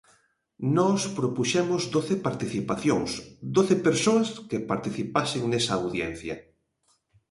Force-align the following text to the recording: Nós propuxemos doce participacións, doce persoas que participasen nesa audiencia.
Nós 0.77 1.01
propuxemos 1.17 1.81
doce 1.95 2.15
participacións, 2.27 3.11
doce 3.55 3.75
persoas 3.87 4.27
que 4.49 4.65
participasen 4.71 5.41
nesa 5.47 5.73
audiencia. 5.81 6.35